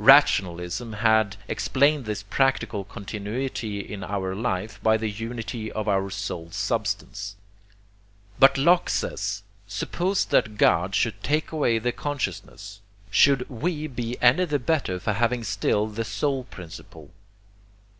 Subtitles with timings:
[0.00, 6.50] Rationalism had explained this practical continuity in our life by the unity of our soul
[6.50, 7.36] substance.
[8.36, 12.80] But Locke says: suppose that God should take away the consciousness,
[13.12, 17.12] should WE be any the better for having still the soul principle?